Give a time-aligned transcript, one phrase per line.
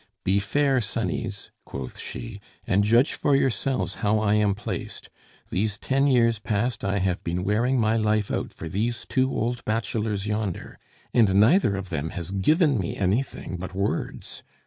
[0.23, 5.11] "Be fair, sonnies," quoth she, "and judge for yourselves how I am placed.
[5.51, 9.63] These ten years past I have been wearing my life out for these two old
[9.63, 10.79] bachelors yonder,
[11.13, 14.41] and neither or them has given me anything but words.